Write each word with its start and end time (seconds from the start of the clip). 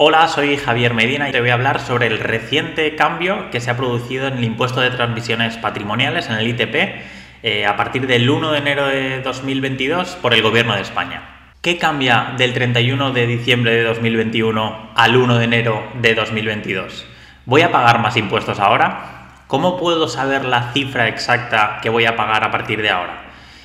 Hola, 0.00 0.28
soy 0.28 0.56
Javier 0.56 0.94
Medina 0.94 1.28
y 1.28 1.32
te 1.32 1.40
voy 1.40 1.50
a 1.50 1.54
hablar 1.54 1.80
sobre 1.80 2.06
el 2.06 2.20
reciente 2.20 2.94
cambio 2.94 3.50
que 3.50 3.60
se 3.60 3.68
ha 3.68 3.76
producido 3.76 4.28
en 4.28 4.38
el 4.38 4.44
impuesto 4.44 4.80
de 4.80 4.90
transmisiones 4.90 5.56
patrimoniales, 5.56 6.28
en 6.30 6.36
el 6.36 6.46
ITP, 6.46 7.02
eh, 7.42 7.66
a 7.66 7.76
partir 7.76 8.06
del 8.06 8.30
1 8.30 8.52
de 8.52 8.58
enero 8.58 8.86
de 8.86 9.20
2022 9.22 10.10
por 10.22 10.34
el 10.34 10.42
Gobierno 10.42 10.76
de 10.76 10.82
España. 10.82 11.50
¿Qué 11.60 11.78
cambia 11.78 12.34
del 12.38 12.54
31 12.54 13.10
de 13.10 13.26
diciembre 13.26 13.72
de 13.74 13.82
2021 13.82 14.92
al 14.94 15.16
1 15.16 15.36
de 15.36 15.44
enero 15.44 15.90
de 16.00 16.14
2022? 16.14 17.04
¿Voy 17.44 17.62
a 17.62 17.72
pagar 17.72 17.98
más 17.98 18.16
impuestos 18.16 18.60
ahora? 18.60 19.42
¿Cómo 19.48 19.76
puedo 19.80 20.06
saber 20.06 20.44
la 20.44 20.70
cifra 20.74 21.08
exacta 21.08 21.80
que 21.82 21.90
voy 21.90 22.04
a 22.04 22.14
pagar 22.14 22.44
a 22.44 22.52
partir 22.52 22.82
de 22.82 22.90
ahora? 22.90 23.24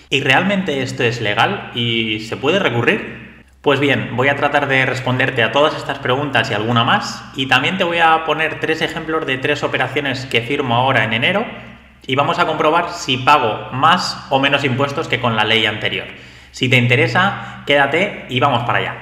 ¿Y 0.09 0.21
realmente 0.21 0.81
esto 0.81 1.04
es 1.04 1.21
legal 1.21 1.70
y 1.75 2.21
se 2.21 2.38
puede 2.38 2.57
recurrir? 2.57 3.22
Pues 3.64 3.80
bien, 3.80 4.18
voy 4.18 4.27
a 4.27 4.36
tratar 4.36 4.68
de 4.68 4.86
responderte 4.86 5.41
a 5.41 5.54
todas 5.54 5.73
estas 5.77 5.98
preguntas 6.00 6.52
y 6.52 6.54
alguna 6.54 6.84
más 6.84 7.23
y 7.33 7.46
también 7.46 7.78
te 7.78 7.86
voy 7.86 8.00
a 8.00 8.25
poner 8.25 8.60
tres 8.60 8.82
ejemplos 8.82 9.25
de 9.25 9.37
tres 9.37 9.64
operaciones 9.64 10.25
que 10.25 10.42
firmo 10.42 10.75
ahora 10.75 11.06
en 11.06 11.14
enero 11.14 11.46
y 12.06 12.15
vamos 12.15 12.39
a 12.39 12.46
comprobar 12.46 12.89
si 12.89 13.15
pago 13.15 13.70
más 13.71 14.28
o 14.29 14.42
menos 14.42 14.65
impuestos 14.65 15.07
que 15.07 15.21
con 15.21 15.37
la 15.37 15.46
ley 15.46 15.65
anterior. 15.65 16.07
Si 16.51 16.68
te 16.68 16.75
interesa, 16.75 17.64
quédate 17.65 18.25
y 18.28 18.42
vamos 18.42 18.64
para 18.64 18.79
allá. 18.79 18.96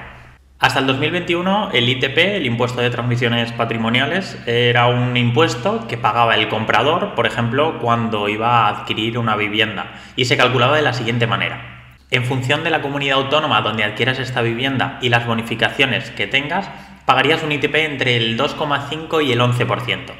Hasta 0.60 0.78
el 0.78 0.86
2021 0.86 1.70
el 1.72 1.88
ITP, 1.88 2.18
el 2.18 2.46
impuesto 2.46 2.80
de 2.80 2.90
transmisiones 2.90 3.50
patrimoniales, 3.50 4.40
era 4.46 4.86
un 4.86 5.16
impuesto 5.16 5.88
que 5.88 5.98
pagaba 5.98 6.36
el 6.36 6.46
comprador, 6.46 7.16
por 7.16 7.26
ejemplo, 7.26 7.80
cuando 7.80 8.28
iba 8.28 8.66
a 8.66 8.68
adquirir 8.68 9.18
una 9.18 9.34
vivienda 9.34 9.94
y 10.14 10.26
se 10.26 10.36
calculaba 10.36 10.76
de 10.76 10.82
la 10.82 10.92
siguiente 10.92 11.26
manera. 11.26 11.71
En 12.12 12.26
función 12.26 12.62
de 12.62 12.68
la 12.68 12.82
comunidad 12.82 13.16
autónoma 13.16 13.62
donde 13.62 13.84
adquieras 13.84 14.18
esta 14.18 14.42
vivienda 14.42 14.98
y 15.00 15.08
las 15.08 15.26
bonificaciones 15.26 16.10
que 16.10 16.26
tengas, 16.26 16.68
pagarías 17.06 17.42
un 17.42 17.52
ITP 17.52 17.74
entre 17.76 18.16
el 18.18 18.38
2,5 18.38 19.24
y 19.24 19.32
el 19.32 19.40
11%. 19.40 20.12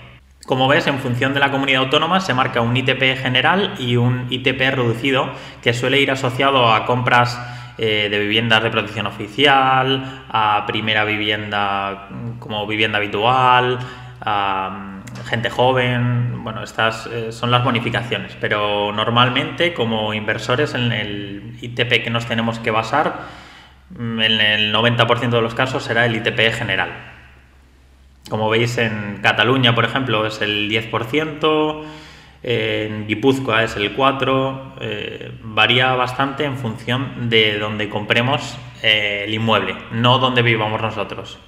Como 0.47 0.69
ves, 0.69 0.87
en 0.87 1.01
función 1.01 1.35
de 1.35 1.41
la 1.41 1.51
comunidad 1.51 1.83
autónoma 1.83 2.21
se 2.21 2.33
marca 2.33 2.63
un 2.63 2.75
ITP 2.75 3.19
general 3.21 3.75
y 3.79 3.97
un 3.97 4.27
ITP 4.31 4.75
reducido 4.75 5.33
que 5.63 5.75
suele 5.75 6.01
ir 6.01 6.11
asociado 6.11 6.73
a 6.73 6.87
compras 6.87 7.39
eh, 7.77 8.09
de 8.11 8.19
viviendas 8.21 8.63
de 8.63 8.71
protección 8.71 9.07
oficial, 9.07 10.25
a 10.31 10.65
primera 10.67 11.05
vivienda 11.05 12.09
como 12.39 12.67
vivienda 12.67 12.97
habitual, 12.97 13.79
a 14.23 14.92
gente 15.25 15.51
joven, 15.51 16.43
bueno, 16.45 16.63
estas 16.63 17.07
eh, 17.07 17.33
son 17.33 17.51
las 17.51 17.65
bonificaciones, 17.65 18.37
pero 18.41 18.93
normalmente 18.93 19.75
como 19.75 20.15
inversores 20.15 20.75
en 20.75 20.93
el 20.93 21.57
ITP 21.61 22.05
que 22.05 22.11
nos 22.11 22.27
tenemos 22.27 22.59
que 22.59 22.71
basar, 22.71 23.21
mm, 23.91 24.21
en 24.21 24.41
el 24.41 24.73
90% 24.73 25.37
de 25.37 25.43
los 25.43 25.55
casos 25.55 25.85
será 25.85 26.07
el 26.07 26.17
ITP 26.17 26.53
general. 26.53 26.91
Como 28.29 28.49
veis 28.49 28.79
en 28.79 29.19
Cataluña, 29.23 29.75
por 29.75 29.85
ejemplo, 29.85 30.27
es 30.27 30.41
el 30.41 30.69
10%, 30.69 31.85
en 32.43 33.07
Guipúzcoa 33.07 33.63
es 33.65 33.77
el 33.77 33.95
4%, 33.97 34.75
eh, 34.81 35.33
varía 35.43 35.95
bastante 35.95 36.45
en 36.45 36.57
función 36.57 37.29
de 37.29 37.59
donde 37.59 37.89
compremos 37.89 38.57
eh, 38.83 39.25
el 39.27 39.35
inmueble, 39.35 39.77
no 39.93 40.19
donde 40.19 40.43
vivamos 40.43 40.81
nosotros. 40.81 41.39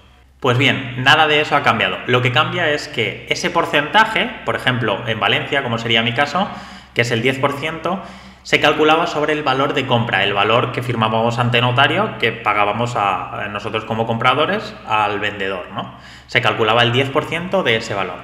Pues 0.44 0.58
bien, 0.58 0.96
nada 0.98 1.26
de 1.26 1.40
eso 1.40 1.56
ha 1.56 1.62
cambiado. 1.62 1.96
Lo 2.06 2.20
que 2.20 2.30
cambia 2.30 2.68
es 2.68 2.86
que 2.86 3.24
ese 3.30 3.48
porcentaje, 3.48 4.30
por 4.44 4.56
ejemplo, 4.56 5.02
en 5.06 5.18
Valencia, 5.18 5.62
como 5.62 5.78
sería 5.78 6.02
mi 6.02 6.12
caso, 6.12 6.50
que 6.92 7.00
es 7.00 7.10
el 7.12 7.22
10%, 7.22 8.00
se 8.42 8.60
calculaba 8.60 9.06
sobre 9.06 9.32
el 9.32 9.42
valor 9.42 9.72
de 9.72 9.86
compra, 9.86 10.22
el 10.22 10.34
valor 10.34 10.72
que 10.72 10.82
firmábamos 10.82 11.38
ante 11.38 11.62
notario, 11.62 12.18
que 12.18 12.30
pagábamos 12.30 12.92
a, 12.94 13.48
nosotros 13.50 13.86
como 13.86 14.06
compradores 14.06 14.74
al 14.86 15.18
vendedor, 15.18 15.70
¿no? 15.72 15.94
Se 16.26 16.42
calculaba 16.42 16.82
el 16.82 16.92
10% 16.92 17.62
de 17.62 17.76
ese 17.76 17.94
valor. 17.94 18.18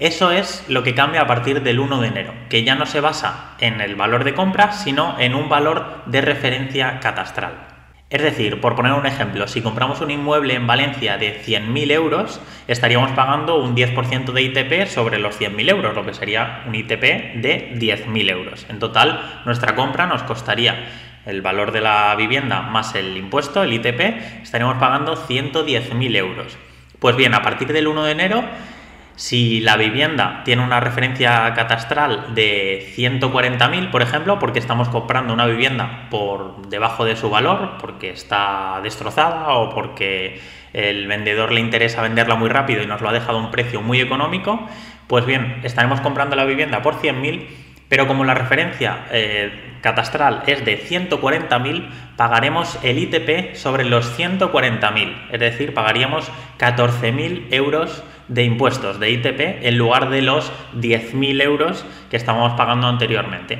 Eso 0.00 0.32
es 0.32 0.64
lo 0.66 0.82
que 0.82 0.96
cambia 0.96 1.20
a 1.20 1.28
partir 1.28 1.62
del 1.62 1.78
1 1.78 2.00
de 2.00 2.08
enero, 2.08 2.34
que 2.48 2.64
ya 2.64 2.74
no 2.74 2.84
se 2.84 3.00
basa 3.00 3.52
en 3.60 3.80
el 3.80 3.94
valor 3.94 4.24
de 4.24 4.34
compra, 4.34 4.72
sino 4.72 5.14
en 5.20 5.36
un 5.36 5.48
valor 5.48 6.02
de 6.06 6.20
referencia 6.20 6.98
catastral. 6.98 7.69
Es 8.10 8.22
decir, 8.22 8.60
por 8.60 8.74
poner 8.74 8.92
un 8.94 9.06
ejemplo, 9.06 9.46
si 9.46 9.62
compramos 9.62 10.00
un 10.00 10.10
inmueble 10.10 10.54
en 10.54 10.66
Valencia 10.66 11.16
de 11.16 11.40
100.000 11.44 11.92
euros, 11.92 12.40
estaríamos 12.66 13.12
pagando 13.12 13.62
un 13.62 13.76
10% 13.76 14.32
de 14.32 14.42
ITP 14.42 14.88
sobre 14.88 15.20
los 15.20 15.40
100.000 15.40 15.70
euros, 15.70 15.94
lo 15.94 16.04
que 16.04 16.12
sería 16.12 16.64
un 16.66 16.74
ITP 16.74 17.36
de 17.36 17.72
10.000 17.78 18.30
euros. 18.30 18.66
En 18.68 18.80
total, 18.80 19.42
nuestra 19.44 19.76
compra 19.76 20.06
nos 20.06 20.24
costaría 20.24 20.88
el 21.24 21.40
valor 21.40 21.70
de 21.70 21.82
la 21.82 22.12
vivienda 22.16 22.62
más 22.62 22.96
el 22.96 23.16
impuesto, 23.16 23.62
el 23.62 23.74
ITP, 23.74 24.00
estaríamos 24.42 24.78
pagando 24.78 25.14
110.000 25.14 26.16
euros. 26.16 26.58
Pues 26.98 27.14
bien, 27.14 27.32
a 27.32 27.42
partir 27.42 27.72
del 27.72 27.86
1 27.86 28.04
de 28.04 28.12
enero 28.12 28.44
si 29.16 29.60
la 29.60 29.76
vivienda 29.76 30.42
tiene 30.44 30.62
una 30.62 30.80
referencia 30.80 31.52
catastral 31.54 32.34
de 32.34 32.92
140.000, 32.96 33.90
por 33.90 34.02
ejemplo, 34.02 34.38
porque 34.38 34.58
estamos 34.58 34.88
comprando 34.88 35.32
una 35.34 35.46
vivienda 35.46 36.06
por 36.10 36.66
debajo 36.68 37.04
de 37.04 37.16
su 37.16 37.28
valor, 37.28 37.72
porque 37.80 38.10
está 38.10 38.80
destrozada 38.82 39.48
o 39.50 39.70
porque 39.70 40.40
el 40.72 41.06
vendedor 41.06 41.52
le 41.52 41.60
interesa 41.60 42.02
venderla 42.02 42.36
muy 42.36 42.48
rápido 42.48 42.82
y 42.82 42.86
nos 42.86 43.00
lo 43.00 43.08
ha 43.08 43.12
dejado 43.12 43.38
a 43.38 43.42
un 43.42 43.50
precio 43.50 43.82
muy 43.82 44.00
económico, 44.00 44.66
pues 45.06 45.26
bien, 45.26 45.60
estaremos 45.64 46.00
comprando 46.00 46.36
la 46.36 46.44
vivienda 46.44 46.82
por 46.82 46.94
100.000, 46.94 47.46
pero 47.88 48.06
como 48.06 48.24
la 48.24 48.34
referencia 48.34 49.06
eh, 49.10 49.74
catastral 49.80 50.44
es 50.46 50.64
de 50.64 50.78
140.000, 50.78 51.88
pagaremos 52.16 52.78
el 52.84 52.98
ITP 52.98 53.56
sobre 53.56 53.84
los 53.84 54.16
140.000, 54.18 55.26
es 55.32 55.40
decir, 55.40 55.74
pagaríamos 55.74 56.30
14.000 56.58 57.48
euros 57.50 58.04
de 58.30 58.44
impuestos 58.44 58.98
de 58.98 59.10
ITP 59.10 59.66
en 59.66 59.76
lugar 59.76 60.08
de 60.08 60.22
los 60.22 60.50
10.000 60.76 61.42
euros 61.42 61.84
que 62.10 62.16
estábamos 62.16 62.52
pagando 62.52 62.86
anteriormente. 62.86 63.58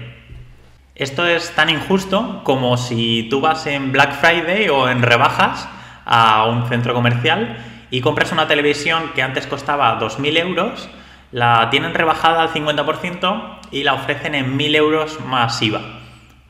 Esto 0.94 1.26
es 1.26 1.54
tan 1.54 1.70
injusto 1.70 2.42
como 2.44 2.76
si 2.76 3.26
tú 3.30 3.40
vas 3.40 3.66
en 3.66 3.90
Black 3.90 4.12
Friday 4.14 4.68
o 4.68 4.88
en 4.88 5.02
rebajas 5.02 5.68
a 6.04 6.46
un 6.46 6.68
centro 6.68 6.94
comercial 6.94 7.58
y 7.90 8.00
compras 8.00 8.32
una 8.32 8.46
televisión 8.46 9.10
que 9.14 9.22
antes 9.22 9.46
costaba 9.46 9.98
2.000 9.98 10.38
euros, 10.38 10.88
la 11.32 11.68
tienen 11.70 11.94
rebajada 11.94 12.42
al 12.42 12.50
50% 12.50 13.58
y 13.72 13.82
la 13.82 13.94
ofrecen 13.94 14.34
en 14.34 14.56
1.000 14.56 14.76
euros 14.76 15.18
más 15.26 15.60
IVA. 15.60 15.80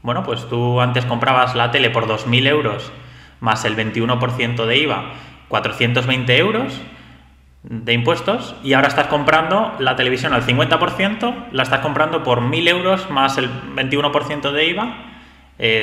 Bueno, 0.02 0.24
pues 0.24 0.48
tú 0.48 0.80
antes 0.80 1.06
comprabas 1.06 1.54
la 1.54 1.70
tele 1.70 1.90
por 1.90 2.06
2.000 2.06 2.46
euros 2.46 2.92
más 3.40 3.64
el 3.64 3.76
21% 3.76 4.66
de 4.66 4.76
IVA, 4.76 5.12
420 5.48 6.36
euros, 6.36 6.80
de 7.62 7.92
impuestos 7.92 8.54
y 8.62 8.72
ahora 8.72 8.88
estás 8.88 9.08
comprando 9.08 9.74
la 9.78 9.96
televisión 9.96 10.32
al 10.32 10.46
50%, 10.46 11.50
la 11.52 11.62
estás 11.62 11.80
comprando 11.80 12.22
por 12.22 12.40
1.000 12.40 12.68
euros 12.68 13.10
más 13.10 13.36
el 13.36 13.50
21% 13.50 14.50
de 14.50 14.66
IVA, 14.66 14.96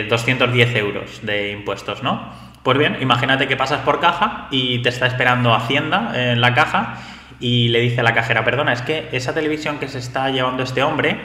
210 0.10 0.70
eh, 0.70 0.80
euros 0.80 1.20
de 1.24 1.52
impuestos, 1.52 2.02
¿no? 2.02 2.48
Pues 2.64 2.78
bien, 2.78 2.98
imagínate 3.00 3.48
que 3.48 3.56
pasas 3.56 3.82
por 3.82 4.00
caja 4.00 4.48
y 4.50 4.80
te 4.80 4.90
está 4.90 5.06
esperando 5.06 5.54
Hacienda 5.54 6.12
en 6.16 6.42
la 6.42 6.54
caja 6.54 6.98
y 7.40 7.70
le 7.70 7.80
dice 7.80 8.02
a 8.02 8.04
la 8.04 8.14
cajera, 8.14 8.44
perdona, 8.44 8.74
es 8.74 8.82
que 8.82 9.08
esa 9.12 9.34
televisión 9.34 9.78
que 9.78 9.88
se 9.88 10.00
está 10.00 10.30
llevando 10.32 10.64
este 10.64 10.84
hombre 10.84 11.18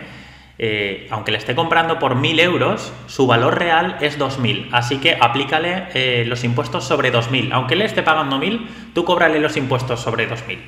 eh, 0.58 1.08
aunque 1.10 1.32
le 1.32 1.38
esté 1.38 1.54
comprando 1.54 1.98
por 1.98 2.14
1.000 2.14 2.40
euros, 2.40 2.92
su 3.06 3.26
valor 3.26 3.58
real 3.58 3.96
es 4.00 4.18
2.000. 4.18 4.68
Así 4.72 4.98
que 4.98 5.16
aplícale 5.20 5.88
eh, 5.94 6.24
los 6.26 6.44
impuestos 6.44 6.84
sobre 6.84 7.12
2.000. 7.12 7.50
Aunque 7.52 7.76
le 7.76 7.84
esté 7.84 8.02
pagando 8.02 8.38
1.000, 8.38 8.66
tú 8.94 9.04
cóbrale 9.04 9.40
los 9.40 9.56
impuestos 9.56 10.00
sobre 10.00 10.28
2.000. 10.28 10.58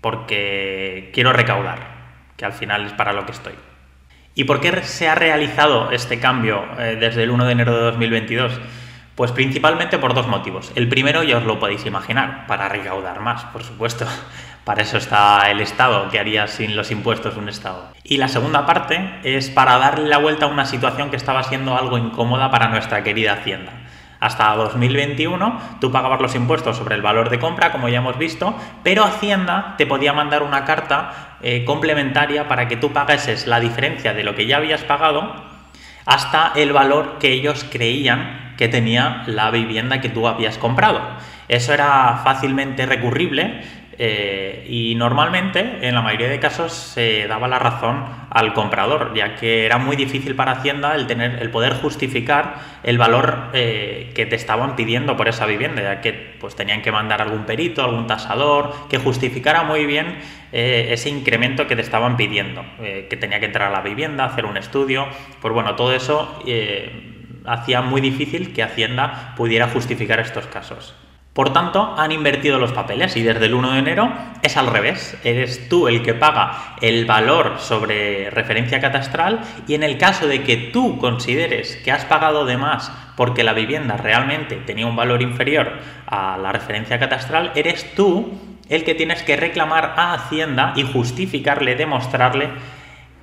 Porque 0.00 1.10
quiero 1.12 1.32
recaudar, 1.32 1.78
que 2.36 2.44
al 2.44 2.52
final 2.52 2.86
es 2.86 2.92
para 2.92 3.12
lo 3.12 3.24
que 3.24 3.32
estoy. 3.32 3.54
¿Y 4.34 4.44
por 4.44 4.60
qué 4.60 4.82
se 4.82 5.08
ha 5.08 5.14
realizado 5.14 5.90
este 5.90 6.18
cambio 6.18 6.64
eh, 6.78 6.96
desde 6.98 7.22
el 7.22 7.30
1 7.30 7.44
de 7.44 7.52
enero 7.52 7.76
de 7.76 7.82
2022? 7.82 8.60
Pues 9.22 9.30
principalmente 9.30 10.00
por 10.00 10.14
dos 10.14 10.26
motivos. 10.26 10.72
El 10.74 10.88
primero 10.88 11.22
ya 11.22 11.36
os 11.36 11.44
lo 11.44 11.60
podéis 11.60 11.86
imaginar, 11.86 12.44
para 12.48 12.68
recaudar 12.68 13.20
más, 13.20 13.44
por 13.44 13.62
supuesto. 13.62 14.04
Para 14.64 14.82
eso 14.82 14.96
está 14.96 15.48
el 15.48 15.60
Estado, 15.60 16.08
que 16.10 16.18
haría 16.18 16.48
sin 16.48 16.74
los 16.74 16.90
impuestos 16.90 17.36
un 17.36 17.48
Estado. 17.48 17.92
Y 18.02 18.16
la 18.16 18.26
segunda 18.26 18.66
parte 18.66 19.20
es 19.22 19.48
para 19.48 19.78
darle 19.78 20.08
la 20.08 20.18
vuelta 20.18 20.46
a 20.46 20.48
una 20.48 20.64
situación 20.64 21.10
que 21.10 21.16
estaba 21.16 21.44
siendo 21.44 21.76
algo 21.76 21.98
incómoda 21.98 22.50
para 22.50 22.66
nuestra 22.66 23.04
querida 23.04 23.34
Hacienda. 23.34 23.70
Hasta 24.18 24.56
2021 24.56 25.60
tú 25.80 25.92
pagabas 25.92 26.20
los 26.20 26.34
impuestos 26.34 26.76
sobre 26.76 26.96
el 26.96 27.02
valor 27.02 27.30
de 27.30 27.38
compra, 27.38 27.70
como 27.70 27.88
ya 27.88 27.98
hemos 27.98 28.18
visto, 28.18 28.56
pero 28.82 29.04
Hacienda 29.04 29.76
te 29.78 29.86
podía 29.86 30.12
mandar 30.12 30.42
una 30.42 30.64
carta 30.64 31.36
eh, 31.42 31.64
complementaria 31.64 32.48
para 32.48 32.66
que 32.66 32.76
tú 32.76 32.92
pagases 32.92 33.46
la 33.46 33.60
diferencia 33.60 34.14
de 34.14 34.24
lo 34.24 34.34
que 34.34 34.46
ya 34.46 34.56
habías 34.56 34.82
pagado 34.82 35.52
hasta 36.06 36.52
el 36.56 36.72
valor 36.72 37.18
que 37.20 37.32
ellos 37.32 37.64
creían 37.70 38.51
que 38.62 38.68
tenía 38.68 39.24
la 39.26 39.50
vivienda 39.50 40.00
que 40.00 40.08
tú 40.08 40.28
habías 40.28 40.56
comprado. 40.56 41.00
Eso 41.48 41.74
era 41.74 42.20
fácilmente 42.22 42.86
recurrible 42.86 43.60
eh, 43.98 44.64
y 44.68 44.94
normalmente, 44.94 45.78
en 45.82 45.96
la 45.96 46.00
mayoría 46.00 46.28
de 46.28 46.38
casos, 46.38 46.72
se 46.72 47.26
daba 47.26 47.48
la 47.48 47.58
razón 47.58 48.04
al 48.30 48.54
comprador, 48.54 49.14
ya 49.16 49.34
que 49.34 49.66
era 49.66 49.78
muy 49.78 49.96
difícil 49.96 50.36
para 50.36 50.52
Hacienda 50.52 50.94
el, 50.94 51.08
tener, 51.08 51.42
el 51.42 51.50
poder 51.50 51.72
justificar 51.74 52.54
el 52.84 52.98
valor 52.98 53.48
eh, 53.52 54.12
que 54.14 54.26
te 54.26 54.36
estaban 54.36 54.76
pidiendo 54.76 55.16
por 55.16 55.26
esa 55.26 55.44
vivienda, 55.44 55.82
ya 55.82 56.00
que 56.00 56.12
pues, 56.12 56.54
tenían 56.54 56.82
que 56.82 56.92
mandar 56.92 57.20
algún 57.20 57.42
perito, 57.42 57.82
algún 57.82 58.06
tasador, 58.06 58.72
que 58.88 58.98
justificara 58.98 59.64
muy 59.64 59.86
bien 59.86 60.18
eh, 60.52 60.90
ese 60.90 61.08
incremento 61.08 61.66
que 61.66 61.74
te 61.74 61.82
estaban 61.82 62.16
pidiendo, 62.16 62.64
que 62.78 63.16
tenía 63.16 63.40
que 63.40 63.46
entrar 63.46 63.70
a 63.70 63.72
la 63.72 63.80
vivienda, 63.80 64.24
hacer 64.24 64.44
un 64.44 64.56
estudio, 64.56 65.08
pues 65.40 65.52
bueno, 65.52 65.74
todo 65.74 65.92
eso 65.92 66.38
hacía 67.46 67.82
muy 67.82 68.00
difícil 68.00 68.52
que 68.52 68.62
Hacienda 68.62 69.34
pudiera 69.36 69.68
justificar 69.68 70.20
estos 70.20 70.46
casos. 70.46 70.94
Por 71.32 71.54
tanto, 71.54 71.94
han 71.96 72.12
invertido 72.12 72.58
los 72.58 72.72
papeles 72.72 73.16
y 73.16 73.22
desde 73.22 73.46
el 73.46 73.54
1 73.54 73.72
de 73.72 73.78
enero 73.78 74.12
es 74.42 74.58
al 74.58 74.66
revés. 74.66 75.16
Eres 75.24 75.66
tú 75.70 75.88
el 75.88 76.02
que 76.02 76.12
paga 76.12 76.76
el 76.82 77.06
valor 77.06 77.54
sobre 77.58 78.28
referencia 78.28 78.80
catastral 78.80 79.40
y 79.66 79.74
en 79.74 79.82
el 79.82 79.96
caso 79.96 80.26
de 80.26 80.42
que 80.42 80.58
tú 80.58 80.98
consideres 80.98 81.76
que 81.76 81.90
has 81.90 82.04
pagado 82.04 82.44
de 82.44 82.58
más 82.58 82.92
porque 83.16 83.44
la 83.44 83.54
vivienda 83.54 83.96
realmente 83.96 84.56
tenía 84.56 84.86
un 84.86 84.96
valor 84.96 85.22
inferior 85.22 85.72
a 86.06 86.36
la 86.36 86.52
referencia 86.52 86.98
catastral, 86.98 87.52
eres 87.54 87.94
tú 87.94 88.38
el 88.68 88.84
que 88.84 88.94
tienes 88.94 89.22
que 89.22 89.36
reclamar 89.36 89.94
a 89.96 90.12
Hacienda 90.14 90.74
y 90.76 90.82
justificarle, 90.82 91.76
demostrarle 91.76 92.50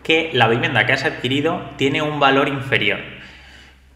que 0.04 0.31
la 0.33 0.48
vivienda 0.48 0.86
que 0.86 0.94
has 0.94 1.06
adquirido 1.06 1.62
tiene 1.77 2.01
un 2.01 2.19
valor 2.19 2.48
inferior. 2.48 3.19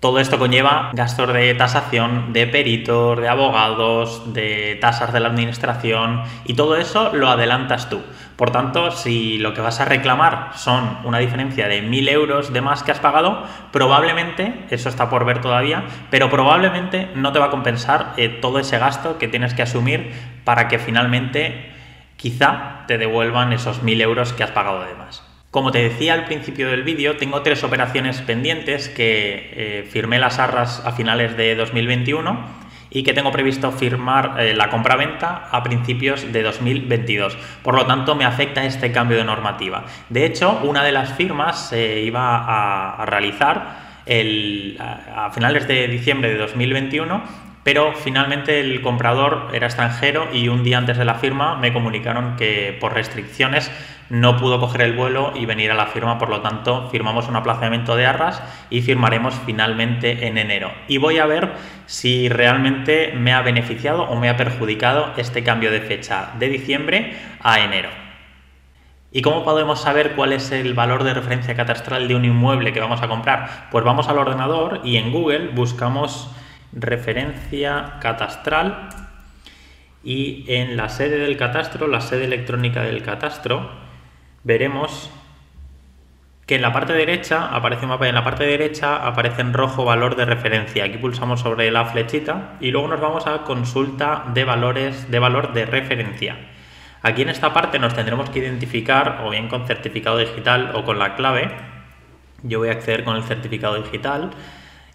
Todo 0.04 0.20
esto 0.20 0.38
conlleva 0.38 0.90
gastos 0.92 1.32
de 1.32 1.56
tasación, 1.56 2.34
de 2.34 2.46
peritos, 2.46 3.22
de 3.22 3.30
abogados, 3.30 4.34
de 4.34 4.78
tasas 4.82 5.14
de 5.14 5.22
la 5.22 5.30
administración 5.30 6.24
y 6.44 6.56
todo 6.56 6.76
eso 6.76 7.12
lo 7.14 7.30
adelantas 7.30 7.90
tú. 7.90 8.02
Por 8.36 8.52
tanto, 8.52 8.92
si 8.92 9.38
lo 9.38 9.54
que 9.54 9.62
vas 9.62 9.80
a 9.80 9.86
reclamar 9.86 10.50
son 10.56 10.98
una 11.06 11.20
diferencia 11.20 11.70
de 11.70 11.82
1.000 11.82 12.10
euros 12.10 12.52
de 12.52 12.60
más 12.60 12.84
que 12.84 12.92
has 12.92 13.00
pagado, 13.00 13.44
probablemente, 13.72 14.66
eso 14.72 14.90
está 14.90 15.10
por 15.10 15.24
ver 15.24 15.40
todavía, 15.40 15.86
pero 16.10 16.30
probablemente 16.30 17.08
no 17.16 17.32
te 17.32 17.40
va 17.40 17.46
a 17.46 17.52
compensar 17.52 18.12
eh, 18.18 18.28
todo 18.28 18.60
ese 18.60 18.78
gasto 18.80 19.18
que 19.18 19.30
tienes 19.30 19.54
que 19.54 19.62
asumir 19.62 20.12
para 20.44 20.68
que 20.68 20.80
finalmente 20.80 21.72
quizá 22.18 22.84
te 22.88 22.98
devuelvan 22.98 23.54
esos 23.54 23.82
1.000 23.82 24.02
euros 24.02 24.34
que 24.34 24.44
has 24.44 24.52
pagado 24.52 24.84
de 24.84 24.96
más. 24.96 25.33
Como 25.54 25.72
te 25.72 25.88
decía 25.88 26.16
al 26.16 26.26
principio 26.26 26.68
del 26.68 26.82
vídeo, 26.82 27.18
tengo 27.18 27.44
tres 27.44 27.64
operaciones 27.64 28.20
pendientes 28.24 28.90
que 28.90 29.52
eh, 29.54 29.88
firmé 29.88 30.18
las 30.18 30.40
arras 30.40 30.82
a 30.84 30.94
finales 30.94 31.38
de 31.38 31.54
2021 31.54 32.40
y 32.90 33.04
que 33.04 33.14
tengo 33.14 33.32
previsto 33.32 33.72
firmar 33.72 34.42
eh, 34.42 34.56
la 34.56 34.72
compra-venta 34.72 35.50
a 35.52 35.62
principios 35.62 36.34
de 36.34 36.42
2022. 36.42 37.38
Por 37.62 37.76
lo 37.76 37.86
tanto, 37.86 38.16
me 38.16 38.26
afecta 38.26 38.66
este 38.66 38.92
cambio 38.92 39.16
de 39.16 39.26
normativa. 39.26 39.86
De 40.10 40.26
hecho, 40.26 40.60
una 40.64 40.84
de 40.84 40.92
las 40.92 41.14
firmas 41.14 41.70
se 41.70 42.02
iba 42.02 42.98
a, 43.00 43.06
realizar 43.06 43.94
a 45.16 45.30
finales 45.30 45.68
de 45.68 45.88
diciembre 45.88 46.30
de 46.30 46.38
2021 46.40 47.53
pero 47.64 47.94
finalmente 47.94 48.60
el 48.60 48.82
comprador 48.82 49.50
era 49.54 49.68
extranjero 49.68 50.28
y 50.34 50.50
un 50.50 50.64
día 50.64 50.78
antes 50.78 50.98
de 50.98 51.06
la 51.06 51.16
firma 51.16 51.56
me 51.56 51.72
comunicaron 51.74 52.36
que 52.36 52.78
por 52.80 52.94
restricciones 52.94 53.72
no 54.10 54.38
pudo 54.38 54.60
coger 54.60 54.82
el 54.82 54.94
vuelo 54.94 55.32
y 55.34 55.46
venir 55.46 55.72
a 55.72 55.76
la 55.76 55.88
firma, 55.88 56.20
por 56.20 56.30
lo 56.30 56.42
tanto 56.42 56.90
firmamos 56.90 57.28
un 57.30 57.36
aplazamiento 57.36 57.96
de 57.96 58.06
arras 58.06 58.44
y 58.70 58.82
firmaremos 58.82 59.34
finalmente 59.46 60.28
en 60.28 60.38
enero. 60.38 60.72
Y 60.88 60.98
voy 60.98 61.20
a 61.20 61.26
ver 61.26 61.54
si 61.86 62.30
realmente 62.30 63.14
me 63.16 63.34
ha 63.34 63.42
beneficiado 63.42 64.04
o 64.04 64.16
me 64.16 64.30
ha 64.30 64.38
perjudicado 64.38 65.14
este 65.18 65.44
cambio 65.44 65.72
de 65.72 65.82
fecha 65.82 66.32
de 66.38 66.50
diciembre 66.50 67.16
a 67.42 67.62
enero. 67.62 67.90
¿Y 69.16 69.22
cómo 69.22 69.44
podemos 69.44 69.80
saber 69.80 70.14
cuál 70.14 70.34
es 70.34 70.52
el 70.52 70.74
valor 70.74 71.04
de 71.04 71.14
referencia 71.14 71.56
catastral 71.56 72.08
de 72.08 72.16
un 72.16 72.26
inmueble 72.26 72.74
que 72.74 72.80
vamos 72.80 73.02
a 73.04 73.08
comprar? 73.08 73.68
Pues 73.72 73.86
vamos 73.86 74.10
al 74.10 74.18
ordenador 74.18 74.82
y 74.84 74.98
en 74.98 75.12
Google 75.12 75.50
buscamos 75.50 76.30
referencia 76.76 77.98
catastral 78.02 78.90
y 80.04 80.46
en 80.48 80.76
la 80.76 80.90
sede 80.90 81.20
del 81.20 81.38
catastro, 81.38 81.88
la 81.88 82.02
sede 82.02 82.26
electrónica 82.26 82.82
del 82.82 83.04
catastro, 83.04 83.70
veremos 84.44 85.10
que 86.46 86.56
en 86.56 86.62
la 86.62 86.74
parte 86.74 86.92
derecha 86.92 87.56
aparece 87.56 87.86
un 87.86 87.90
mapa 87.90 88.06
y 88.06 88.10
en 88.10 88.16
la 88.16 88.24
parte 88.24 88.46
derecha 88.46 89.08
aparece 89.08 89.42
en 89.42 89.54
rojo 89.54 89.86
valor 89.86 90.18
de 90.18 90.26
referencia. 90.26 90.84
Aquí 90.84 90.98
pulsamos 90.98 91.40
sobre 91.40 91.72
la 91.72 91.86
flechita 91.86 92.58
y 92.60 92.72
luego 92.72 92.90
nos 92.90 93.00
vamos 93.00 93.28
a 93.28 93.44
consulta 93.44 94.26
de 94.34 94.44
valores 94.44 95.10
de 95.10 95.20
valor 95.20 95.54
de 95.54 95.66
referencia. 95.66 96.36
Aquí 97.02 97.22
en 97.22 97.30
esta 97.30 97.54
parte 97.54 97.80
nos 97.80 97.94
tendremos 97.94 98.30
que 98.30 98.40
identificar 98.40 99.22
o 99.24 99.30
bien 99.30 99.48
con 99.48 99.68
certificado 99.68 100.18
digital 100.18 100.72
o 100.74 100.84
con 100.84 101.00
la 101.00 101.16
clave. 101.16 101.50
Yo 102.44 102.60
voy 102.60 102.70
a 102.70 102.74
acceder 102.74 103.06
con 103.06 103.16
el 103.16 103.24
certificado 103.24 103.76
digital 103.82 104.32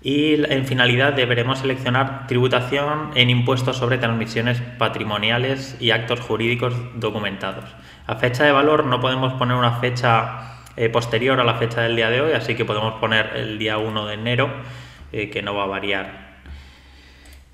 y 0.00 0.44
en 0.52 0.66
finalidad 0.66 1.14
deberemos 1.14 1.58
seleccionar 1.58 2.26
tributación 2.26 3.10
en 3.14 3.30
impuestos 3.30 3.76
sobre 3.76 3.98
transmisiones 3.98 4.60
patrimoniales 4.78 5.76
y 5.80 5.90
actos 5.90 6.20
jurídicos 6.20 6.74
documentados. 6.94 7.64
A 8.06 8.16
fecha 8.16 8.44
de 8.44 8.52
valor 8.52 8.84
no 8.84 9.00
podemos 9.00 9.32
poner 9.34 9.56
una 9.56 9.80
fecha 9.80 10.58
eh, 10.76 10.88
posterior 10.88 11.40
a 11.40 11.44
la 11.44 11.54
fecha 11.54 11.82
del 11.82 11.96
día 11.96 12.10
de 12.10 12.20
hoy, 12.20 12.32
así 12.32 12.54
que 12.54 12.64
podemos 12.64 12.94
poner 13.00 13.32
el 13.34 13.58
día 13.58 13.78
1 13.78 14.06
de 14.06 14.14
enero, 14.14 14.50
eh, 15.12 15.30
que 15.30 15.42
no 15.42 15.54
va 15.54 15.64
a 15.64 15.66
variar 15.66 16.27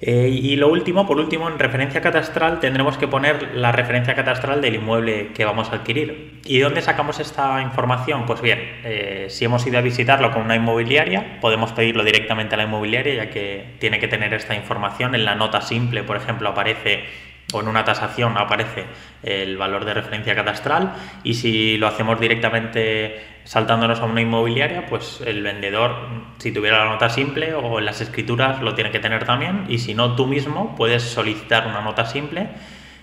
eh, 0.00 0.29
y 0.29 0.56
lo 0.56 0.69
último, 0.69 1.06
por 1.06 1.19
último, 1.19 1.49
en 1.49 1.58
referencia 1.58 2.00
catastral 2.00 2.61
tendremos 2.61 2.99
que 2.99 3.08
poner 3.08 3.55
la 3.55 3.73
referencia 3.73 4.14
catastral 4.14 4.61
del 4.61 4.75
inmueble 4.75 5.29
que 5.32 5.44
vamos 5.44 5.70
a 5.70 5.76
adquirir. 5.76 6.41
¿Y 6.44 6.58
dónde 6.58 6.82
sacamos 6.82 7.20
esta 7.20 7.62
información? 7.62 8.26
Pues 8.26 8.41
bien, 8.43 8.58
eh, 8.85 9.26
si 9.31 9.44
hemos 9.44 9.67
ido 9.67 9.79
a 9.79 9.82
visitarlo 9.82 10.31
con 10.32 10.43
una 10.43 10.56
inmobiliaria, 10.56 11.41
podemos 11.41 11.73
pedirlo 11.73 12.05
directamente 12.05 12.55
a 12.55 12.58
la 12.58 12.64
inmobiliaria, 12.64 13.14
ya 13.14 13.31
que 13.31 13.76
tiene 13.79 13.99
que 13.99 14.08
tener 14.08 14.35
esta 14.35 14.55
información. 14.55 15.14
En 15.14 15.25
la 15.25 15.37
nota 15.37 15.61
simple, 15.61 16.02
por 16.02 16.17
ejemplo, 16.17 16.49
aparece 16.49 17.05
o 17.52 17.61
en 17.61 17.69
una 17.69 17.85
tasación 17.85 18.37
aparece 18.37 18.85
el 19.23 19.56
valor 19.56 19.85
de 19.85 19.94
referencia 19.94 20.35
catastral 20.35 20.94
y 21.23 21.35
si 21.35 21.76
lo 21.76 21.87
hacemos 21.87 22.19
directamente 22.19 23.33
saltándonos 23.44 24.00
a 24.00 24.05
una 24.05 24.23
inmobiliaria, 24.23 24.87
pues 24.87 25.23
el 25.25 25.43
vendedor, 25.43 25.94
si 26.38 26.50
tuviera 26.50 26.85
la 26.85 26.91
nota 26.91 27.11
simple 27.11 27.55
o 27.55 27.79
las 27.81 28.00
escrituras, 28.00 28.62
lo 28.62 28.75
tiene 28.75 28.91
que 28.91 28.99
tener 28.99 29.25
también 29.25 29.67
y 29.69 29.79
si 29.79 29.94
no, 29.94 30.17
tú 30.17 30.26
mismo 30.26 30.75
puedes 30.76 31.02
solicitar 31.02 31.67
una 31.67 31.82
nota 31.82 32.06
simple 32.06 32.49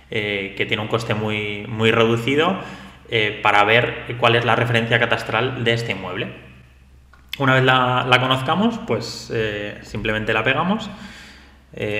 eh, 0.09 0.55
que 0.57 0.65
tiene 0.65 0.81
un 0.81 0.89
coste 0.89 1.13
muy, 1.13 1.65
muy 1.67 1.91
reducido 1.91 2.57
eh, 3.09 3.39
para 3.43 3.63
ver 3.63 4.15
cuál 4.19 4.35
es 4.35 4.43
la 4.43 4.55
referencia 4.55 4.99
catastral 4.99 5.63
de 5.63 5.73
este 5.73 5.91
inmueble. 5.91 6.33
Una 7.37 7.53
vez 7.53 7.63
la, 7.63 8.17
conozcamos, 8.19 8.79
pues 8.87 9.31
eh, 9.33 9.79
simplemente 9.83 10.33
la 10.33 10.43
pegamos, 10.43 10.89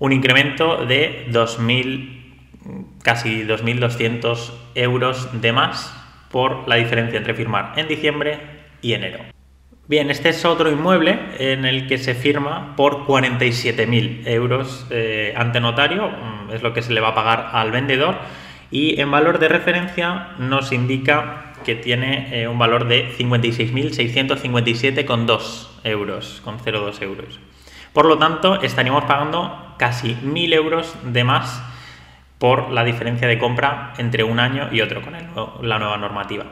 Un 0.00 0.12
incremento 0.12 0.84
de 0.84 1.28
2.000, 1.30 2.98
casi 3.02 3.44
2.200 3.44 4.52
euros 4.74 5.40
de 5.40 5.52
más 5.52 5.94
por 6.30 6.68
la 6.68 6.76
diferencia 6.76 7.18
entre 7.18 7.34
firmar 7.34 7.74
en 7.76 7.86
diciembre 7.86 8.40
y 8.82 8.94
enero. 8.94 9.20
Bien, 9.86 10.10
este 10.10 10.30
es 10.30 10.44
otro 10.44 10.68
inmueble 10.70 11.16
en 11.38 11.64
el 11.64 11.86
que 11.86 11.98
se 11.98 12.14
firma 12.14 12.74
por 12.76 13.06
47.000 13.06 14.26
euros 14.26 14.86
eh, 14.90 15.34
ante 15.36 15.60
notario, 15.60 16.08
mm, 16.08 16.50
es 16.52 16.62
lo 16.62 16.74
que 16.74 16.82
se 16.82 16.92
le 16.92 17.00
va 17.00 17.08
a 17.08 17.14
pagar 17.14 17.50
al 17.52 17.70
vendedor, 17.70 18.16
y 18.70 19.00
en 19.00 19.10
valor 19.10 19.38
de 19.38 19.48
referencia 19.48 20.34
nos 20.38 20.72
indica 20.72 21.47
que 21.68 21.74
tiene 21.74 22.28
eh, 22.32 22.48
un 22.48 22.58
valor 22.58 22.88
de 22.88 23.12
56.657,2 23.18 25.68
euros, 25.84 26.40
con 26.42 26.58
0,2 26.58 27.02
euros. 27.02 27.38
Por 27.92 28.06
lo 28.06 28.16
tanto, 28.16 28.62
estaríamos 28.62 29.04
pagando 29.04 29.74
casi 29.76 30.14
1.000 30.14 30.54
euros 30.54 30.94
de 31.02 31.24
más 31.24 31.62
por 32.38 32.70
la 32.70 32.84
diferencia 32.84 33.28
de 33.28 33.38
compra 33.38 33.92
entre 33.98 34.24
un 34.24 34.40
año 34.40 34.70
y 34.72 34.80
otro 34.80 35.02
con 35.02 35.12
la 35.60 35.78
nueva 35.78 35.98
normativa. 35.98 36.46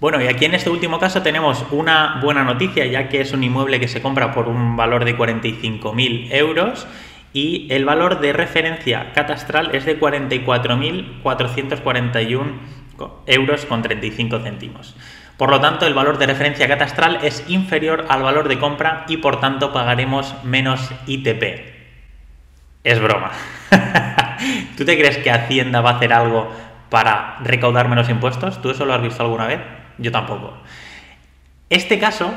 Bueno, 0.00 0.22
y 0.22 0.26
aquí 0.26 0.46
en 0.46 0.54
este 0.54 0.70
último 0.70 0.98
caso 0.98 1.20
tenemos 1.20 1.66
una 1.70 2.18
buena 2.22 2.44
noticia, 2.44 2.86
ya 2.86 3.10
que 3.10 3.20
es 3.20 3.34
un 3.34 3.44
inmueble 3.44 3.78
que 3.78 3.88
se 3.88 4.00
compra 4.00 4.32
por 4.32 4.48
un 4.48 4.74
valor 4.74 5.04
de 5.04 5.18
45.000 5.18 6.32
euros 6.32 6.86
y 7.34 7.66
el 7.68 7.84
valor 7.84 8.20
de 8.20 8.32
referencia 8.32 9.12
catastral 9.12 9.74
es 9.74 9.84
de 9.84 10.00
44.441 10.00 12.83
euros 13.26 13.66
con 13.66 13.82
35 13.82 14.40
céntimos. 14.40 14.94
Por 15.36 15.50
lo 15.50 15.60
tanto, 15.60 15.86
el 15.86 15.94
valor 15.94 16.18
de 16.18 16.26
referencia 16.26 16.68
catastral 16.68 17.18
es 17.22 17.44
inferior 17.48 18.06
al 18.08 18.22
valor 18.22 18.48
de 18.48 18.58
compra 18.58 19.04
y 19.08 19.16
por 19.16 19.40
tanto 19.40 19.72
pagaremos 19.72 20.34
menos 20.44 20.90
ITP. 21.06 21.42
Es 22.84 23.00
broma. 23.00 23.32
¿Tú 24.76 24.84
te 24.84 24.96
crees 24.96 25.18
que 25.18 25.30
Hacienda 25.30 25.80
va 25.80 25.90
a 25.90 25.96
hacer 25.96 26.12
algo 26.12 26.52
para 26.90 27.38
recaudar 27.42 27.88
menos 27.88 28.08
impuestos? 28.08 28.60
¿Tú 28.62 28.70
eso 28.70 28.84
lo 28.84 28.94
has 28.94 29.02
visto 29.02 29.22
alguna 29.22 29.46
vez? 29.46 29.60
Yo 29.98 30.12
tampoco. 30.12 30.56
Este 31.70 31.98
caso, 31.98 32.32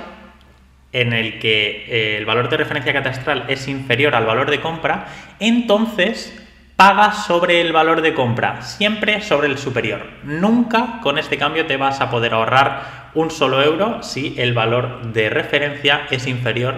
en 0.91 1.13
el 1.13 1.37
que 1.39 1.85
eh, 1.87 2.17
el 2.17 2.25
valor 2.25 2.49
de 2.49 2.57
referencia 2.57 2.93
catastral 2.93 3.45
es 3.49 3.67
inferior 3.67 4.15
al 4.15 4.25
valor 4.25 4.49
de 4.49 4.61
compra, 4.61 5.07
entonces 5.39 6.36
paga 6.77 7.11
sobre 7.11 7.59
el 7.59 7.73
valor 7.73 8.01
de 8.01 8.13
compra, 8.13 8.61
siempre 8.61 9.21
sobre 9.21 9.47
el 9.47 9.57
superior. 9.57 10.05
Nunca 10.23 10.99
con 11.01 11.17
este 11.17 11.39
cambio 11.39 11.65
te 11.65 11.75
vas 11.75 12.01
a 12.01 12.11
poder 12.11 12.35
ahorrar 12.35 13.09
un 13.15 13.31
solo 13.31 13.63
euro 13.63 14.03
si 14.03 14.35
el 14.37 14.53
valor 14.53 15.11
de 15.11 15.31
referencia 15.31 16.05
es 16.11 16.27
inferior 16.27 16.75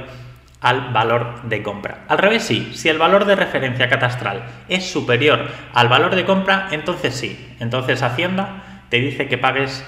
al 0.62 0.94
valor 0.94 1.44
de 1.44 1.62
compra. 1.62 2.06
Al 2.08 2.18
revés 2.18 2.44
sí, 2.44 2.72
si 2.74 2.88
el 2.88 2.98
valor 2.98 3.26
de 3.26 3.36
referencia 3.36 3.90
catastral 3.90 4.44
es 4.70 4.90
superior 4.90 5.48
al 5.74 5.90
valor 5.90 6.16
de 6.16 6.24
compra, 6.24 6.70
entonces 6.72 7.14
sí. 7.14 7.56
Entonces 7.60 8.02
Hacienda 8.02 8.64
te 8.88 9.02
dice 9.02 9.28
que 9.28 9.38
pagues 9.38 9.86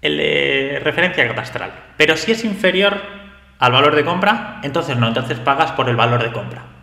el 0.00 0.16
de 0.16 0.80
referencia 0.82 1.28
catastral. 1.28 1.72
Pero 1.98 2.16
si 2.16 2.32
es 2.32 2.42
inferior 2.42 3.02
al 3.58 3.72
valor 3.72 3.94
de 3.94 4.04
compra, 4.04 4.60
entonces 4.62 4.96
no, 4.96 5.08
entonces 5.08 5.38
pagas 5.40 5.72
por 5.72 5.90
el 5.90 5.96
valor 5.96 6.22
de 6.22 6.32
compra. 6.32 6.75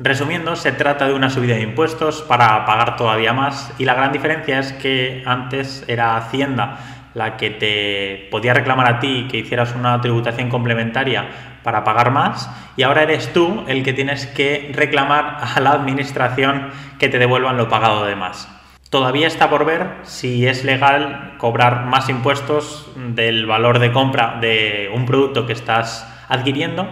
Resumiendo, 0.00 0.54
se 0.54 0.70
trata 0.70 1.08
de 1.08 1.14
una 1.14 1.28
subida 1.28 1.56
de 1.56 1.62
impuestos 1.62 2.22
para 2.22 2.64
pagar 2.66 2.94
todavía 2.94 3.32
más 3.32 3.74
y 3.78 3.84
la 3.84 3.94
gran 3.94 4.12
diferencia 4.12 4.60
es 4.60 4.72
que 4.72 5.24
antes 5.26 5.84
era 5.88 6.16
Hacienda 6.16 6.78
la 7.14 7.36
que 7.36 7.50
te 7.50 8.28
podía 8.30 8.54
reclamar 8.54 8.86
a 8.88 9.00
ti 9.00 9.26
que 9.28 9.38
hicieras 9.38 9.74
una 9.74 10.00
tributación 10.00 10.50
complementaria 10.50 11.26
para 11.64 11.82
pagar 11.82 12.12
más 12.12 12.48
y 12.76 12.84
ahora 12.84 13.02
eres 13.02 13.32
tú 13.32 13.64
el 13.66 13.82
que 13.82 13.92
tienes 13.92 14.26
que 14.28 14.70
reclamar 14.72 15.38
a 15.40 15.58
la 15.58 15.72
administración 15.72 16.70
que 17.00 17.08
te 17.08 17.18
devuelvan 17.18 17.56
lo 17.56 17.68
pagado 17.68 18.04
de 18.04 18.14
más. 18.14 18.48
Todavía 18.90 19.26
está 19.26 19.50
por 19.50 19.64
ver 19.64 19.94
si 20.04 20.46
es 20.46 20.64
legal 20.64 21.34
cobrar 21.38 21.86
más 21.86 22.08
impuestos 22.08 22.88
del 22.96 23.46
valor 23.46 23.80
de 23.80 23.90
compra 23.90 24.38
de 24.40 24.92
un 24.94 25.06
producto 25.06 25.44
que 25.44 25.54
estás 25.54 26.06
adquiriendo. 26.28 26.88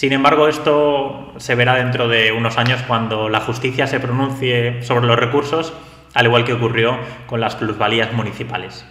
Sin 0.00 0.14
embargo, 0.14 0.48
esto 0.48 1.34
se 1.36 1.54
verá 1.54 1.74
dentro 1.74 2.08
de 2.08 2.32
unos 2.32 2.56
años 2.56 2.80
cuando 2.88 3.28
la 3.28 3.40
justicia 3.40 3.86
se 3.86 4.00
pronuncie 4.00 4.82
sobre 4.82 5.06
los 5.06 5.18
recursos, 5.18 5.74
al 6.14 6.24
igual 6.24 6.44
que 6.44 6.54
ocurrió 6.54 6.98
con 7.26 7.38
las 7.38 7.54
plusvalías 7.54 8.10
municipales. 8.14 8.86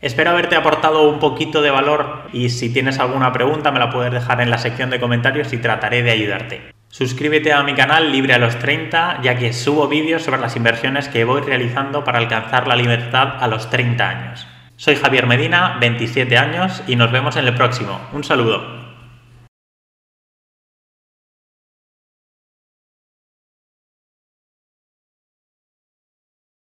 Espero 0.00 0.30
haberte 0.30 0.54
aportado 0.54 1.08
un 1.08 1.18
poquito 1.18 1.62
de 1.62 1.72
valor 1.72 2.28
y 2.32 2.50
si 2.50 2.72
tienes 2.72 3.00
alguna 3.00 3.32
pregunta 3.32 3.72
me 3.72 3.80
la 3.80 3.90
puedes 3.90 4.12
dejar 4.12 4.40
en 4.40 4.50
la 4.50 4.58
sección 4.58 4.88
de 4.90 5.00
comentarios 5.00 5.52
y 5.52 5.58
trataré 5.58 6.04
de 6.04 6.12
ayudarte. 6.12 6.60
Suscríbete 6.90 7.52
a 7.52 7.64
mi 7.64 7.74
canal 7.74 8.12
Libre 8.12 8.34
a 8.34 8.38
los 8.38 8.56
30, 8.60 9.18
ya 9.20 9.34
que 9.34 9.52
subo 9.52 9.88
vídeos 9.88 10.22
sobre 10.22 10.40
las 10.40 10.54
inversiones 10.54 11.08
que 11.08 11.24
voy 11.24 11.40
realizando 11.40 12.04
para 12.04 12.18
alcanzar 12.18 12.68
la 12.68 12.76
libertad 12.76 13.34
a 13.40 13.48
los 13.48 13.68
30 13.68 14.08
años. 14.08 14.46
Soy 14.76 14.94
Javier 14.94 15.26
Medina, 15.26 15.78
27 15.80 16.38
años, 16.38 16.84
y 16.86 16.94
nos 16.94 17.10
vemos 17.10 17.34
en 17.34 17.48
el 17.48 17.54
próximo. 17.54 18.00
Un 18.12 18.22
saludo. 18.22 18.81